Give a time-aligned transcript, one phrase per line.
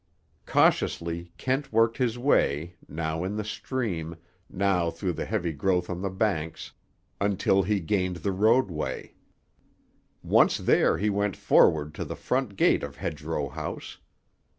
[0.47, 4.15] Cautiously Kent worked his way, now in the stream,
[4.49, 6.71] now through the heavy growth on the banks,
[7.19, 9.13] until he gained the roadway.
[10.23, 13.99] Once there he went forward to the front gate of Hedgerow House.